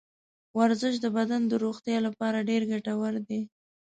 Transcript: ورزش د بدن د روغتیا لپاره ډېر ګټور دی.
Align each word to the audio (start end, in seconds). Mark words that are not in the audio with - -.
ورزش 0.59 0.95
د 1.01 1.05
بدن 1.17 1.41
د 1.47 1.53
روغتیا 1.63 1.97
لپاره 2.07 2.45
ډېر 2.49 2.61
ګټور 2.71 3.13
دی. 3.27 3.41